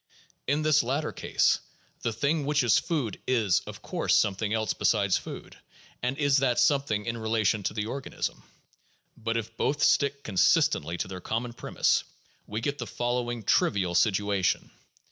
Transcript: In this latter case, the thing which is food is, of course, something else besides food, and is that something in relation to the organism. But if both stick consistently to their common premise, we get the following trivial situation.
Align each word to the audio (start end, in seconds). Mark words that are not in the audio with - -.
In 0.47 0.63
this 0.63 0.81
latter 0.81 1.11
case, 1.11 1.59
the 2.01 2.11
thing 2.11 2.43
which 2.47 2.63
is 2.63 2.79
food 2.79 3.21
is, 3.27 3.59
of 3.67 3.83
course, 3.83 4.15
something 4.15 4.51
else 4.51 4.73
besides 4.73 5.15
food, 5.15 5.55
and 6.01 6.17
is 6.17 6.37
that 6.37 6.57
something 6.57 7.05
in 7.05 7.19
relation 7.19 7.61
to 7.61 7.73
the 7.75 7.85
organism. 7.85 8.41
But 9.15 9.37
if 9.37 9.55
both 9.57 9.83
stick 9.83 10.23
consistently 10.23 10.97
to 10.97 11.07
their 11.07 11.21
common 11.21 11.53
premise, 11.53 12.03
we 12.47 12.61
get 12.61 12.79
the 12.79 12.87
following 12.87 13.43
trivial 13.43 13.93
situation. 13.93 14.71